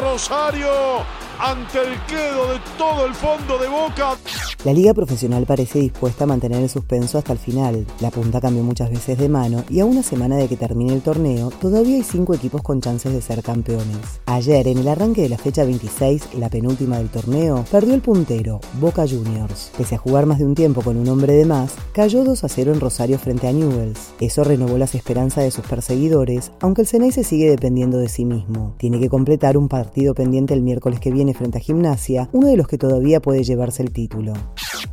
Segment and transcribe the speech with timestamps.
[0.00, 1.04] Rosario
[1.40, 4.16] ante el quedo de todo el fondo de Boca.
[4.64, 7.86] La liga profesional parece dispuesta a mantener el suspenso hasta el final.
[8.00, 11.00] La punta cambió muchas veces de mano y a una semana de que termine el
[11.00, 14.20] torneo, todavía hay cinco equipos con chances de ser campeones.
[14.26, 18.60] Ayer, en el arranque de la fecha 26, la penúltima del torneo, perdió el puntero,
[18.78, 19.72] Boca Juniors.
[19.78, 22.48] Pese a jugar más de un tiempo con un hombre de más, cayó 2 a
[22.48, 24.12] 0 en Rosario frente a Newells.
[24.20, 28.26] Eso renovó las esperanzas de sus perseguidores, aunque el Ceney se sigue dependiendo de sí
[28.26, 28.74] mismo.
[28.76, 32.56] Tiene que completar un partido pendiente el miércoles que viene frente a Gimnasia, uno de
[32.56, 34.32] los que todavía puede llevarse el título.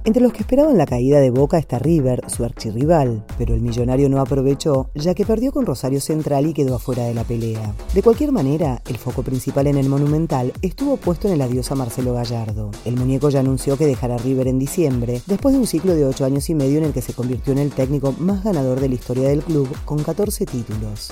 [0.03, 4.07] Entre los que esperaban la caída de Boca está River, su archirrival, pero el millonario
[4.07, 7.73] no aprovechó, ya que perdió con Rosario Central y quedó afuera de la pelea.
[7.93, 11.75] De cualquier manera, el foco principal en el Monumental estuvo puesto en el adiós a
[11.75, 12.71] Marcelo Gallardo.
[12.85, 16.23] El muñeco ya anunció que dejará River en diciembre, después de un ciclo de 8
[16.23, 18.95] años y medio en el que se convirtió en el técnico más ganador de la
[18.95, 21.11] historia del club, con 14 títulos.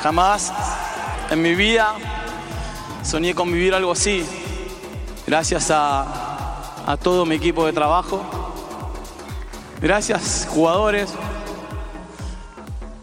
[0.00, 0.50] Jamás
[1.30, 1.96] en mi vida
[3.02, 4.24] soñé con vivir algo así.
[5.26, 6.30] Gracias a
[6.86, 8.22] a todo mi equipo de trabajo.
[9.80, 11.12] Gracias, jugadores.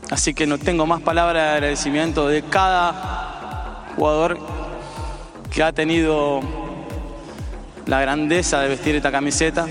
[0.10, 4.40] Así que no tengo más palabras de agradecimiento de cada jugador
[5.52, 6.42] que ha tenido
[7.86, 9.68] la grandeza de vestir esta camiseta.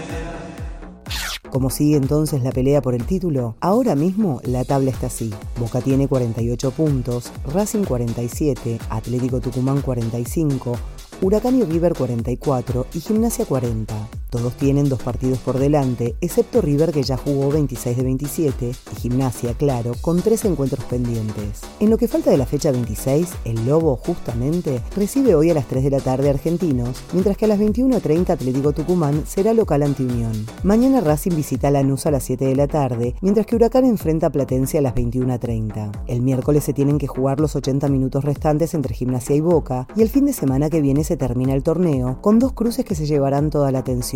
[1.51, 3.57] ¿Cómo sigue entonces la pelea por el título?
[3.61, 5.33] Ahora mismo la tabla está así.
[5.59, 10.77] Boca tiene 48 puntos, Racing 47, Atlético Tucumán 45,
[11.23, 13.95] Huracán y River 44 y Gimnasia 40.
[14.31, 19.01] Todos tienen dos partidos por delante, excepto River que ya jugó 26 de 27 y
[19.01, 21.63] Gimnasia, claro, con tres encuentros pendientes.
[21.79, 25.69] En lo que falta de la fecha 26, el Lobo justamente recibe hoy a las
[25.69, 30.05] 3 de la tarde Argentinos, mientras que a las 21.30 Atlético Tucumán será local ante
[30.05, 30.33] Unión.
[30.65, 34.31] Mañana Racing visita Lanús a las 7 de la tarde, mientras que Huracán enfrenta a
[34.31, 36.05] Platense a las 21.30.
[36.09, 40.03] El miércoles se tienen que jugar los 80 minutos restantes entre Gimnasia y Boca, y
[40.03, 43.07] el fin de semana que viene se termina el torneo, con dos cruces que se
[43.07, 44.16] llevarán toda la atención,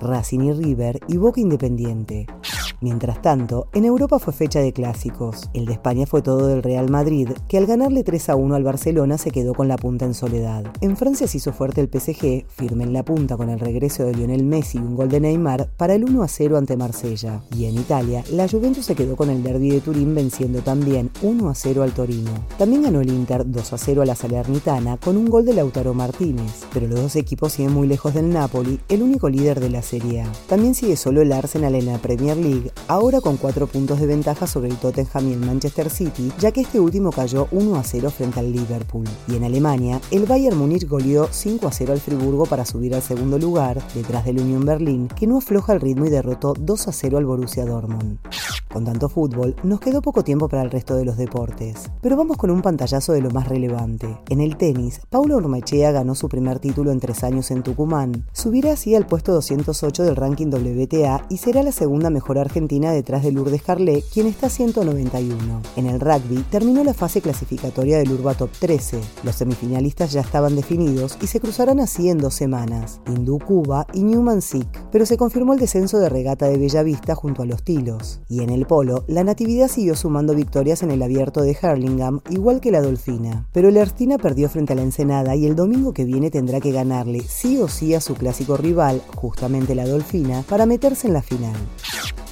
[0.00, 2.26] Racing y River y Boca Independiente.
[2.80, 5.50] Mientras tanto, en Europa fue fecha de clásicos.
[5.52, 8.62] El de España fue todo del Real Madrid, que al ganarle 3 a 1 al
[8.62, 10.64] Barcelona se quedó con la punta en soledad.
[10.80, 14.14] En Francia se hizo fuerte el PSG, firme en la punta con el regreso de
[14.14, 17.42] Lionel Messi y un gol de Neymar para el 1 a 0 ante Marsella.
[17.56, 21.48] Y en Italia, la Juventus se quedó con el derby de Turín venciendo también 1
[21.48, 22.30] a 0 al Torino.
[22.58, 25.94] También ganó el Inter 2 a 0 a la Salernitana con un gol de Lautaro
[25.94, 29.82] Martínez, pero los dos equipos siguen muy lejos del Napoli, el único líder de la
[29.82, 30.32] Serie A.
[30.48, 34.46] También sigue solo el Arsenal en la Premier League ahora con 4 puntos de ventaja
[34.46, 38.10] sobre el Tottenham y el Manchester City, ya que este último cayó 1 a 0
[38.10, 39.06] frente al Liverpool.
[39.28, 43.02] Y en Alemania, el Bayern Múnich goleó 5 a 0 al Friburgo para subir al
[43.02, 46.92] segundo lugar, detrás del Union Berlin, que no afloja el ritmo y derrotó 2 a
[46.92, 48.18] 0 al Borussia Dortmund.
[48.72, 51.90] Con tanto fútbol, nos quedó poco tiempo para el resto de los deportes.
[52.02, 54.18] Pero vamos con un pantallazo de lo más relevante.
[54.28, 58.26] En el tenis, Paulo Ormachea ganó su primer título en tres años en Tucumán.
[58.32, 63.22] Subirá así al puesto 208 del ranking WTA y será la segunda mejor argentina detrás
[63.22, 65.62] de Lourdes Carlet, quien está 191.
[65.76, 69.00] En el rugby, terminó la fase clasificatoria del Urba Top 13.
[69.24, 74.02] Los semifinalistas ya estaban definidos y se cruzarán así en dos semanas, Hindú Cuba y
[74.02, 78.20] Newman Sik, pero se confirmó el descenso de regata de Bellavista junto a los Tilos.
[78.28, 82.20] Y en el el polo, la Natividad siguió sumando victorias en el abierto de Hurlingham,
[82.28, 83.46] igual que la Dolfina.
[83.52, 86.72] Pero la Ertina perdió frente a la Ensenada y el domingo que viene tendrá que
[86.72, 91.22] ganarle sí o sí a su clásico rival, justamente la Dolfina, para meterse en la
[91.22, 91.54] final.